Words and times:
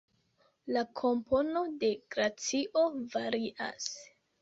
La 0.77 0.83
kompono 1.01 1.63
de 1.85 1.91
glacio 2.17 2.89
varias. 3.15 3.91